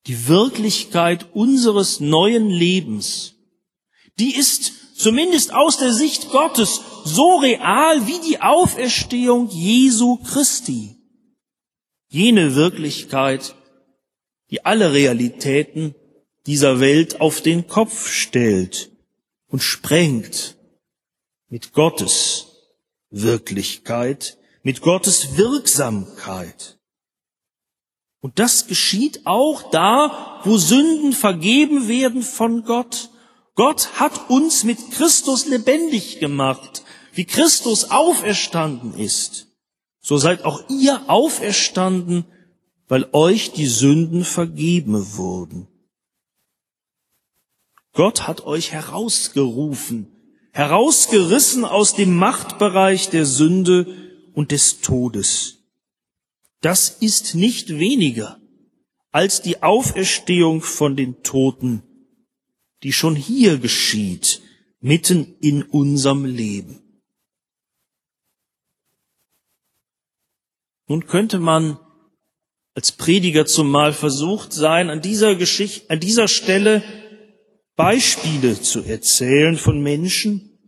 Die 0.08 0.26
Wirklichkeit 0.26 1.34
unseres 1.34 2.00
neuen 2.00 2.50
Lebens, 2.50 3.36
die 4.18 4.34
ist 4.34 4.72
zumindest 4.96 5.54
aus 5.54 5.78
der 5.78 5.92
Sicht 5.92 6.30
Gottes 6.30 6.80
so 7.04 7.36
real 7.36 8.06
wie 8.08 8.28
die 8.28 8.40
Auferstehung 8.40 9.48
Jesu 9.50 10.16
Christi. 10.16 10.96
Jene 12.08 12.56
Wirklichkeit, 12.56 13.54
die 14.50 14.64
alle 14.64 14.92
Realitäten 14.92 15.94
dieser 16.46 16.80
Welt 16.80 17.20
auf 17.20 17.40
den 17.40 17.66
Kopf 17.66 18.08
stellt 18.08 18.90
und 19.48 19.60
sprengt 19.62 20.56
mit 21.48 21.72
Gottes 21.72 22.46
Wirklichkeit, 23.10 24.38
mit 24.62 24.80
Gottes 24.80 25.36
Wirksamkeit. 25.36 26.78
Und 28.20 28.38
das 28.38 28.66
geschieht 28.66 29.26
auch 29.26 29.70
da, 29.70 30.40
wo 30.44 30.56
Sünden 30.56 31.12
vergeben 31.12 31.88
werden 31.88 32.22
von 32.22 32.64
Gott. 32.64 33.10
Gott 33.54 34.00
hat 34.00 34.30
uns 34.30 34.64
mit 34.64 34.78
Christus 34.90 35.46
lebendig 35.46 36.18
gemacht, 36.18 36.82
wie 37.12 37.26
Christus 37.26 37.90
auferstanden 37.90 38.94
ist. 38.98 39.48
So 40.00 40.16
seid 40.16 40.44
auch 40.44 40.68
ihr 40.68 41.02
auferstanden, 41.08 42.24
weil 42.88 43.08
euch 43.12 43.52
die 43.52 43.66
Sünden 43.66 44.24
vergeben 44.24 45.16
wurden. 45.16 45.68
Gott 47.94 48.26
hat 48.26 48.44
euch 48.44 48.72
herausgerufen, 48.72 50.10
herausgerissen 50.52 51.64
aus 51.64 51.94
dem 51.94 52.16
Machtbereich 52.16 53.08
der 53.08 53.24
Sünde 53.24 53.86
und 54.34 54.50
des 54.50 54.80
Todes. 54.80 55.58
Das 56.60 56.88
ist 56.88 57.34
nicht 57.34 57.78
weniger 57.78 58.40
als 59.12 59.42
die 59.42 59.62
Auferstehung 59.62 60.60
von 60.60 60.96
den 60.96 61.22
Toten, 61.22 61.84
die 62.82 62.92
schon 62.92 63.14
hier 63.14 63.58
geschieht, 63.58 64.42
mitten 64.80 65.36
in 65.40 65.62
unserem 65.62 66.24
Leben. 66.24 66.82
Nun 70.88 71.06
könnte 71.06 71.38
man 71.38 71.78
als 72.74 72.90
Prediger 72.90 73.46
zumal 73.46 73.92
versucht 73.92 74.52
sein, 74.52 74.90
an 74.90 75.00
dieser 75.00 75.36
Geschichte, 75.36 75.88
an 75.90 76.00
dieser 76.00 76.26
Stelle 76.26 76.82
Beispiele 77.76 78.60
zu 78.60 78.84
erzählen 78.84 79.56
von 79.56 79.82
Menschen, 79.82 80.58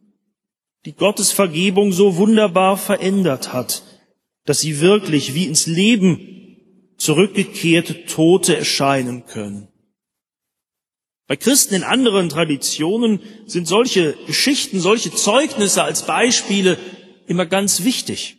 die 0.84 0.94
Gottes 0.94 1.32
Vergebung 1.32 1.92
so 1.92 2.16
wunderbar 2.16 2.76
verändert 2.76 3.52
hat, 3.52 3.82
dass 4.44 4.60
sie 4.60 4.80
wirklich 4.80 5.34
wie 5.34 5.46
ins 5.46 5.66
Leben 5.66 6.94
zurückgekehrte 6.96 8.06
Tote 8.06 8.56
erscheinen 8.56 9.26
können. 9.26 9.68
Bei 11.28 11.36
Christen 11.36 11.74
in 11.74 11.82
anderen 11.82 12.28
Traditionen 12.28 13.20
sind 13.46 13.66
solche 13.66 14.16
Geschichten, 14.26 14.80
solche 14.80 15.12
Zeugnisse 15.12 15.82
als 15.82 16.06
Beispiele 16.06 16.78
immer 17.26 17.46
ganz 17.46 17.82
wichtig. 17.82 18.36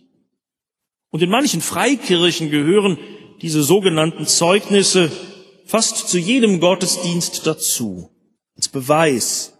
Und 1.09 1.21
in 1.21 1.29
manchen 1.29 1.61
Freikirchen 1.61 2.49
gehören 2.49 2.97
diese 3.41 3.61
sogenannten 3.61 4.25
Zeugnisse 4.25 5.11
fast 5.65 6.07
zu 6.07 6.17
jedem 6.17 6.61
Gottesdienst 6.61 7.45
dazu, 7.45 8.09
als 8.57 8.67
Beweis 8.67 9.53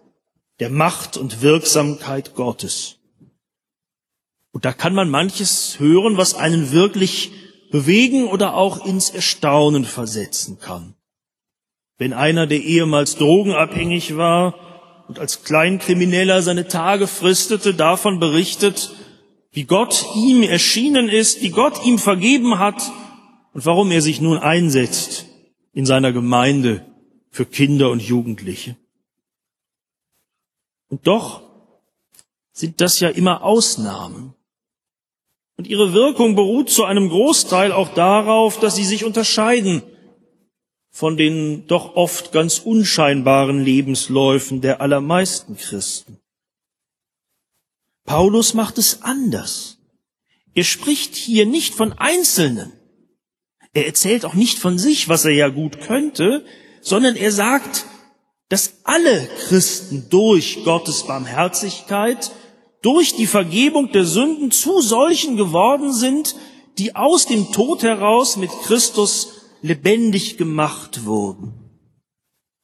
der 0.60 0.69
Macht 0.69 1.17
und 1.17 1.41
Wirksamkeit 1.41 2.36
Gottes. 2.36 2.97
Und 4.51 4.65
da 4.65 4.73
kann 4.73 4.95
man 4.95 5.10
manches 5.10 5.79
hören, 5.79 6.17
was 6.17 6.33
einen 6.33 6.71
wirklich 6.71 7.31
bewegen 7.71 8.27
oder 8.27 8.55
auch 8.55 8.86
ins 8.86 9.12
Erstaunen 9.12 9.86
versetzen 9.86 10.57
kann. 10.60 10.95
Wenn 11.99 12.13
einer, 12.13 12.47
der 12.47 12.60
ehemals 12.60 13.17
drogenabhängig 13.17 14.17
war 14.17 14.55
und 15.07 15.19
als 15.19 15.43
Kleinkrimineller 15.43 16.41
seine 16.41 16.67
Tage 16.67 17.07
fristete, 17.07 17.73
davon 17.75 18.19
berichtet, 18.19 18.95
wie 19.51 19.65
Gott 19.65 20.05
ihm 20.15 20.43
erschienen 20.43 21.07
ist, 21.10 21.41
wie 21.41 21.49
Gott 21.49 21.86
ihm 21.86 21.99
vergeben 21.99 22.57
hat 22.57 22.81
und 23.53 23.65
warum 23.65 23.91
er 23.91 24.01
sich 24.01 24.21
nun 24.21 24.38
einsetzt 24.38 25.25
in 25.73 25.86
seiner 25.86 26.13
Gemeinde 26.13 26.86
für 27.29 27.45
Kinder 27.45 27.91
und 27.91 28.01
Jugendliche. 28.01 28.75
Und 30.89 31.08
doch 31.08 31.41
sind 32.52 32.82
das 32.82 33.00
ja 33.00 33.10
immer 33.10 33.43
Ausnahmen. 33.43 34.34
Und 35.58 35.67
ihre 35.67 35.93
Wirkung 35.93 36.36
beruht 36.36 36.69
zu 36.69 36.86
einem 36.86 37.10
Großteil 37.10 37.71
auch 37.71 37.93
darauf, 37.93 38.60
dass 38.60 38.76
sie 38.76 38.86
sich 38.86 39.04
unterscheiden 39.04 39.82
von 40.97 41.15
den 41.15 41.67
doch 41.67 41.95
oft 41.95 42.32
ganz 42.32 42.58
unscheinbaren 42.58 43.63
Lebensläufen 43.63 44.62
der 44.62 44.82
allermeisten 44.82 45.56
Christen. 45.56 46.17
Paulus 48.04 48.56
macht 48.56 48.80
es 48.80 49.04
anders. 49.04 49.78
Er 50.56 50.63
spricht 50.63 51.15
hier 51.15 51.45
nicht 51.45 51.76
von 51.76 51.93
Einzelnen. 51.93 52.73
Er 53.73 53.86
erzählt 53.86 54.26
auch 54.26 54.34
nicht 54.34 54.58
von 54.58 54.80
sich, 54.80 55.08
was 55.08 55.23
er 55.26 55.34
ja 55.34 55.50
gut 55.50 55.82
könnte, 55.82 56.43
sondern 56.82 57.15
er 57.15 57.32
sagt, 57.32 57.86
dass 58.49 58.79
alle 58.83 59.27
Christen 59.47 60.07
durch 60.10 60.63
Gottes 60.63 61.03
Barmherzigkeit, 61.03 62.31
durch 62.81 63.15
die 63.15 63.27
Vergebung 63.27 63.91
der 63.91 64.05
Sünden 64.05 64.51
zu 64.51 64.81
solchen 64.81 65.36
geworden 65.36 65.91
sind, 65.91 66.36
die 66.77 66.95
aus 66.95 67.25
dem 67.25 67.51
Tod 67.51 67.83
heraus 67.83 68.38
mit 68.38 68.51
Christus 68.63 69.33
lebendig 69.62 70.38
gemacht 70.38 71.05
wurden. 71.05 71.53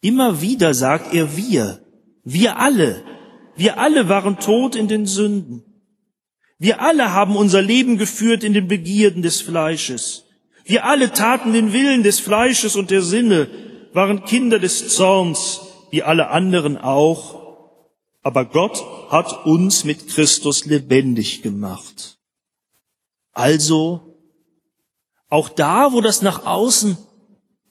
Immer 0.02 0.42
wieder 0.42 0.74
sagt 0.74 1.14
er 1.14 1.36
wir, 1.36 1.84
wir 2.24 2.58
alle, 2.60 3.04
wir 3.56 3.78
alle 3.78 4.10
waren 4.10 4.40
tot 4.40 4.76
in 4.76 4.88
den 4.88 5.06
Sünden. 5.06 5.64
Wir 6.60 6.82
alle 6.82 7.12
haben 7.12 7.36
unser 7.36 7.62
Leben 7.62 7.98
geführt 7.98 8.44
in 8.44 8.54
den 8.54 8.68
Begierden 8.68 9.22
des 9.22 9.42
Fleisches. 9.42 10.26
Wir 10.64 10.86
alle 10.86 11.12
taten 11.12 11.52
den 11.52 11.74
Willen 11.74 12.04
des 12.04 12.20
Fleisches 12.22 12.76
und 12.78 12.90
der 12.90 13.02
Sinne, 13.02 13.50
waren 13.94 14.24
Kinder 14.24 14.60
des 14.60 14.90
Zorns, 14.96 15.62
wie 15.94 16.02
alle 16.02 16.30
anderen 16.30 16.76
auch. 16.76 17.40
Aber 18.24 18.46
Gott 18.46 18.84
hat 19.12 19.46
uns 19.46 19.84
mit 19.84 20.08
Christus 20.08 20.66
lebendig 20.66 21.44
gemacht. 21.44 22.18
Also, 23.32 24.18
auch 25.30 25.50
da, 25.50 25.94
wo 25.94 26.02
das 26.02 26.24
nach 26.24 26.48
außen 26.48 26.98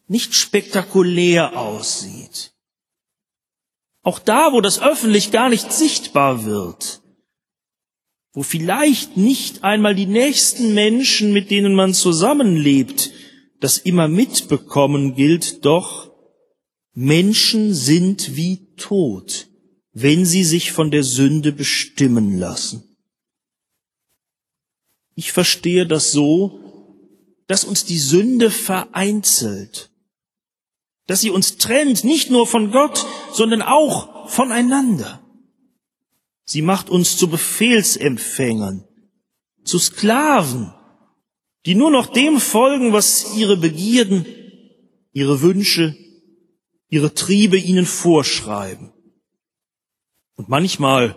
nicht 0.06 0.34
spektakulär 0.34 1.58
aussieht, 1.58 2.52
auch 4.02 4.20
da, 4.20 4.52
wo 4.52 4.60
das 4.60 4.80
öffentlich 4.80 5.32
gar 5.32 5.48
nicht 5.48 5.72
sichtbar 5.72 6.44
wird, 6.44 7.02
wo 8.34 8.44
vielleicht 8.44 9.16
nicht 9.16 9.64
einmal 9.64 9.96
die 9.96 10.06
nächsten 10.06 10.74
Menschen, 10.74 11.32
mit 11.32 11.50
denen 11.50 11.74
man 11.74 11.92
zusammenlebt, 11.92 13.10
das 13.58 13.78
immer 13.78 14.06
mitbekommen, 14.06 15.16
gilt 15.16 15.64
doch, 15.64 16.11
Menschen 16.94 17.74
sind 17.74 18.36
wie 18.36 18.74
tot, 18.76 19.48
wenn 19.92 20.26
sie 20.26 20.44
sich 20.44 20.72
von 20.72 20.90
der 20.90 21.02
Sünde 21.02 21.52
bestimmen 21.52 22.38
lassen. 22.38 22.96
Ich 25.14 25.32
verstehe 25.32 25.86
das 25.86 26.12
so, 26.12 26.60
dass 27.46 27.64
uns 27.64 27.84
die 27.84 27.98
Sünde 27.98 28.50
vereinzelt, 28.50 29.90
dass 31.06 31.20
sie 31.20 31.30
uns 31.30 31.56
trennt, 31.56 32.04
nicht 32.04 32.30
nur 32.30 32.46
von 32.46 32.70
Gott, 32.70 33.04
sondern 33.32 33.62
auch 33.62 34.28
voneinander. 34.28 35.20
Sie 36.44 36.62
macht 36.62 36.90
uns 36.90 37.16
zu 37.16 37.28
Befehlsempfängern, 37.28 38.84
zu 39.64 39.78
Sklaven, 39.78 40.72
die 41.66 41.74
nur 41.74 41.90
noch 41.90 42.06
dem 42.06 42.40
folgen, 42.40 42.92
was 42.92 43.34
ihre 43.36 43.56
Begierden, 43.56 44.26
ihre 45.12 45.42
Wünsche, 45.42 45.96
ihre 46.92 47.14
Triebe 47.14 47.56
ihnen 47.56 47.86
vorschreiben. 47.86 48.92
Und 50.34 50.50
manchmal 50.50 51.16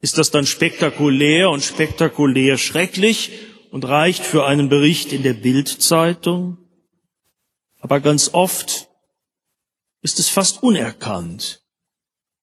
ist 0.00 0.18
das 0.18 0.30
dann 0.30 0.46
spektakulär 0.46 1.50
und 1.50 1.64
spektakulär 1.64 2.58
schrecklich 2.58 3.32
und 3.72 3.84
reicht 3.84 4.22
für 4.22 4.46
einen 4.46 4.68
Bericht 4.68 5.12
in 5.12 5.24
der 5.24 5.34
Bildzeitung. 5.34 6.58
Aber 7.80 7.98
ganz 7.98 8.32
oft 8.32 8.88
ist 10.00 10.20
es 10.20 10.28
fast 10.28 10.62
unerkannt 10.62 11.60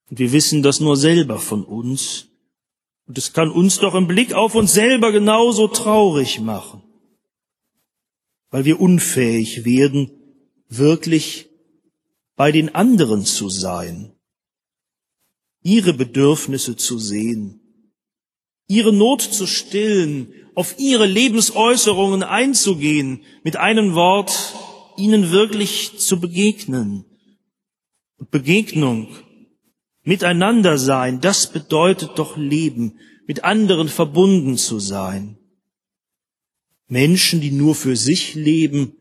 und 0.10 0.20
wir 0.20 0.34
wissen 0.34 0.62
das 0.62 0.82
nur 0.82 0.98
selber 0.98 1.40
von 1.40 1.64
uns. 1.64 2.28
Und 3.08 3.18
es 3.18 3.32
kann 3.32 3.50
uns 3.50 3.80
doch 3.80 3.96
im 3.96 4.08
Blick 4.08 4.34
auf 4.34 4.56
uns 4.56 4.74
selber 4.74 5.14
genauso 5.14 5.70
traurig 5.70 6.42
machen, 6.42 6.84
weil 8.50 8.66
wir 8.66 8.82
unfähig 8.82 9.64
werden, 9.64 10.12
wirklich 10.68 11.55
bei 12.36 12.52
den 12.52 12.76
anderen 12.76 13.26
zu 13.26 13.50
sein, 13.50 14.14
ihre 15.62 15.94
Bedürfnisse 15.94 16.76
zu 16.76 17.00
sehen, 17.00 17.62
ihre 18.68 18.94
Not 18.94 19.22
zu 19.22 19.48
stillen, 19.48 20.34
auf 20.54 20.80
ihre 20.80 21.06
Lebensäußerungen 21.06 22.24
einzugehen, 22.24 23.24
mit 23.44 23.58
einem 23.58 23.94
Wort 23.94 24.56
ihnen 24.98 25.32
wirklich 25.32 25.98
zu 25.98 26.20
begegnen. 26.20 27.06
Begegnung 28.32 29.10
Miteinander 30.08 30.78
sein, 30.78 31.20
das 31.20 31.52
bedeutet 31.52 32.12
doch 32.20 32.38
Leben, 32.38 33.00
mit 33.26 33.44
anderen 33.44 33.90
verbunden 33.90 34.56
zu 34.56 34.80
sein. 34.80 35.40
Menschen, 36.88 37.42
die 37.42 37.50
nur 37.50 37.74
für 37.74 37.96
sich 37.96 38.36
leben, 38.36 38.96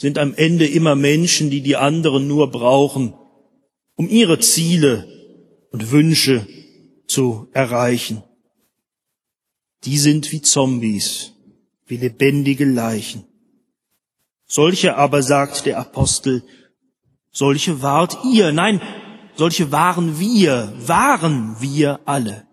sind 0.00 0.16
am 0.16 0.32
Ende 0.32 0.66
immer 0.66 0.94
Menschen, 0.94 1.50
die 1.50 1.60
die 1.60 1.76
anderen 1.76 2.26
nur 2.26 2.50
brauchen, 2.50 3.12
um 3.96 4.08
ihre 4.08 4.38
Ziele 4.38 5.06
und 5.72 5.90
Wünsche 5.90 6.46
zu 7.06 7.48
erreichen. 7.52 8.22
Die 9.84 9.98
sind 9.98 10.32
wie 10.32 10.40
Zombies, 10.40 11.34
wie 11.86 11.98
lebendige 11.98 12.64
Leichen. 12.64 13.24
Solche 14.46 14.96
aber, 14.96 15.22
sagt 15.22 15.66
der 15.66 15.78
Apostel, 15.78 16.44
solche 17.30 17.82
wart 17.82 18.16
ihr. 18.24 18.52
Nein, 18.52 18.80
solche 19.34 19.70
waren 19.70 20.18
wir, 20.18 20.72
waren 20.78 21.60
wir 21.60 22.00
alle. 22.06 22.46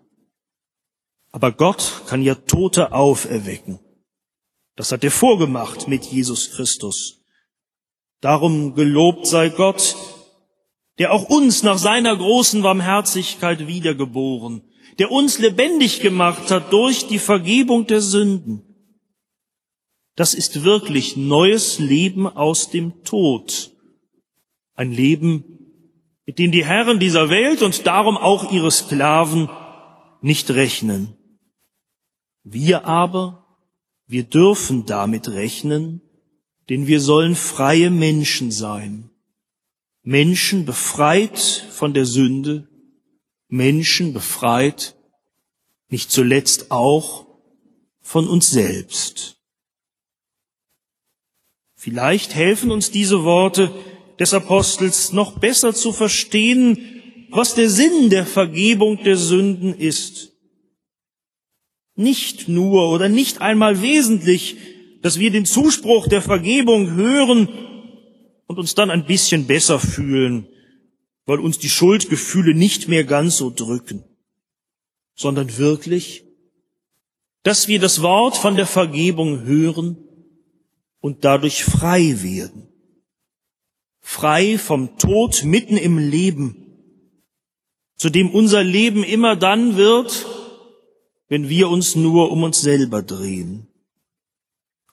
Aber 1.32 1.52
Gott 1.52 2.02
kann 2.08 2.20
ja 2.20 2.34
Tote 2.34 2.92
auferwecken. 2.92 3.78
Das 4.76 4.92
hat 4.92 5.02
er 5.02 5.10
vorgemacht 5.10 5.88
mit 5.88 6.04
Jesus 6.04 6.50
Christus. 6.50 7.17
Darum 8.20 8.74
gelobt 8.74 9.26
sei 9.26 9.48
Gott, 9.48 9.96
der 10.98 11.12
auch 11.12 11.28
uns 11.28 11.62
nach 11.62 11.78
seiner 11.78 12.16
großen 12.16 12.62
Barmherzigkeit 12.62 13.66
wiedergeboren, 13.66 14.62
der 14.98 15.12
uns 15.12 15.38
lebendig 15.38 16.00
gemacht 16.00 16.50
hat 16.50 16.72
durch 16.72 17.06
die 17.06 17.20
Vergebung 17.20 17.86
der 17.86 18.00
Sünden. 18.00 18.64
Das 20.16 20.34
ist 20.34 20.64
wirklich 20.64 21.16
neues 21.16 21.78
Leben 21.78 22.26
aus 22.26 22.70
dem 22.70 23.04
Tod. 23.04 23.70
Ein 24.74 24.90
Leben 24.90 25.44
mit 26.26 26.38
dem 26.38 26.52
die 26.52 26.64
Herren 26.64 26.98
dieser 26.98 27.30
Welt 27.30 27.62
und 27.62 27.86
darum 27.86 28.16
auch 28.16 28.52
ihre 28.52 28.70
Sklaven 28.70 29.48
nicht 30.20 30.50
rechnen. 30.50 31.16
Wir 32.42 32.84
aber, 32.84 33.46
wir 34.06 34.24
dürfen 34.24 34.84
damit 34.84 35.28
rechnen, 35.28 36.02
denn 36.68 36.86
wir 36.86 37.00
sollen 37.00 37.34
freie 37.34 37.90
Menschen 37.90 38.50
sein. 38.50 39.10
Menschen 40.02 40.64
befreit 40.64 41.38
von 41.70 41.94
der 41.94 42.06
Sünde, 42.06 42.68
Menschen 43.48 44.12
befreit 44.12 44.96
nicht 45.88 46.10
zuletzt 46.10 46.70
auch 46.70 47.26
von 48.00 48.28
uns 48.28 48.50
selbst. 48.50 49.36
Vielleicht 51.74 52.34
helfen 52.34 52.70
uns 52.70 52.90
diese 52.90 53.24
Worte, 53.24 53.72
des 54.18 54.34
Apostels 54.34 55.12
noch 55.12 55.38
besser 55.38 55.74
zu 55.74 55.92
verstehen, 55.92 57.00
was 57.30 57.54
der 57.54 57.70
Sinn 57.70 58.10
der 58.10 58.26
Vergebung 58.26 59.02
der 59.04 59.16
Sünden 59.16 59.74
ist. 59.74 60.32
Nicht 61.94 62.48
nur 62.48 62.90
oder 62.90 63.08
nicht 63.08 63.40
einmal 63.40 63.80
wesentlich, 63.82 64.56
dass 65.02 65.18
wir 65.18 65.30
den 65.30 65.44
Zuspruch 65.44 66.08
der 66.08 66.22
Vergebung 66.22 66.94
hören 66.94 67.48
und 68.46 68.58
uns 68.58 68.74
dann 68.74 68.90
ein 68.90 69.06
bisschen 69.06 69.46
besser 69.46 69.78
fühlen, 69.78 70.48
weil 71.26 71.40
uns 71.40 71.58
die 71.58 71.68
Schuldgefühle 71.68 72.54
nicht 72.54 72.88
mehr 72.88 73.04
ganz 73.04 73.36
so 73.36 73.50
drücken, 73.50 74.04
sondern 75.14 75.58
wirklich, 75.58 76.24
dass 77.42 77.68
wir 77.68 77.78
das 77.78 78.02
Wort 78.02 78.36
von 78.36 78.56
der 78.56 78.66
Vergebung 78.66 79.44
hören 79.44 79.96
und 81.00 81.24
dadurch 81.24 81.64
frei 81.64 82.22
werden 82.22 82.68
frei 84.08 84.56
vom 84.56 84.96
Tod 84.96 85.44
mitten 85.44 85.76
im 85.76 85.98
Leben, 85.98 86.56
zu 87.96 88.08
dem 88.08 88.30
unser 88.30 88.64
Leben 88.64 89.04
immer 89.04 89.36
dann 89.36 89.76
wird, 89.76 90.24
wenn 91.28 91.50
wir 91.50 91.68
uns 91.68 91.94
nur 91.94 92.32
um 92.32 92.42
uns 92.42 92.62
selber 92.62 93.02
drehen. 93.02 93.67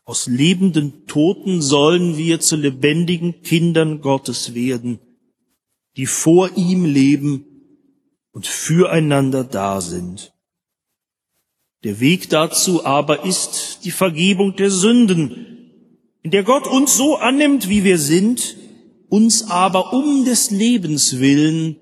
Aus 0.05 0.27
lebenden 0.27 1.07
Toten 1.07 1.63
sollen 1.63 2.15
wir 2.15 2.39
zu 2.39 2.55
lebendigen 2.55 3.41
Kindern 3.41 4.01
Gottes 4.01 4.53
werden, 4.53 4.99
die 5.97 6.05
vor 6.05 6.55
ihm 6.55 6.85
leben 6.85 7.45
und 8.31 8.45
füreinander 8.45 9.43
da 9.43 9.81
sind. 9.81 10.33
Der 11.83 11.99
Weg 11.99 12.29
dazu 12.29 12.85
aber 12.85 13.25
ist 13.25 13.79
die 13.83 13.91
Vergebung 13.91 14.55
der 14.55 14.69
Sünden, 14.69 15.55
in 16.21 16.31
der 16.31 16.43
Gott 16.43 16.67
uns 16.67 16.95
so 16.95 17.17
annimmt, 17.17 17.69
wie 17.69 17.83
wir 17.83 17.97
sind, 17.97 18.57
uns 19.09 19.49
aber 19.49 19.93
um 19.93 20.25
des 20.25 20.51
Lebens 20.51 21.19
willen 21.19 21.77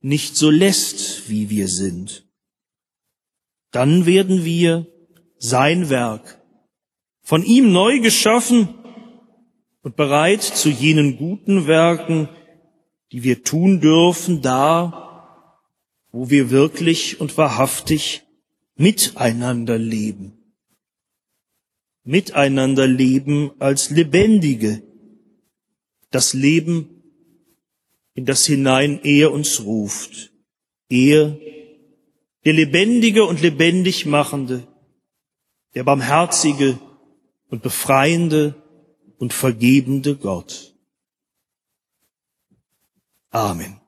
nicht 0.00 0.36
so 0.36 0.50
lässt, 0.50 1.28
wie 1.28 1.50
wir 1.50 1.68
sind. 1.68 2.26
Dann 3.70 4.04
werden 4.04 4.44
wir 4.44 4.86
sein 5.38 5.90
Werk 5.90 6.39
von 7.30 7.44
ihm 7.44 7.70
neu 7.70 8.00
geschaffen 8.00 8.74
und 9.82 9.94
bereit 9.94 10.42
zu 10.42 10.68
jenen 10.68 11.16
guten 11.16 11.68
Werken, 11.68 12.28
die 13.12 13.22
wir 13.22 13.44
tun 13.44 13.80
dürfen, 13.80 14.42
da, 14.42 15.62
wo 16.10 16.28
wir 16.28 16.50
wirklich 16.50 17.20
und 17.20 17.38
wahrhaftig 17.38 18.24
miteinander 18.74 19.78
leben. 19.78 20.32
miteinander 22.02 22.88
leben 22.88 23.52
als 23.60 23.90
Lebendige. 23.90 24.82
Das 26.10 26.34
Leben, 26.34 27.04
in 28.14 28.24
das 28.26 28.44
hinein 28.44 28.98
er 29.04 29.30
uns 29.30 29.62
ruft. 29.62 30.32
Er, 30.88 31.38
der 32.44 32.54
Lebendige 32.54 33.24
und 33.24 33.40
lebendig 33.40 34.04
Machende, 34.04 34.66
der 35.76 35.84
Barmherzige 35.84 36.80
und 37.50 37.62
Befreiende 37.62 38.54
und 39.18 39.32
vergebende 39.32 40.16
Gott. 40.16 40.74
Amen. 43.30 43.79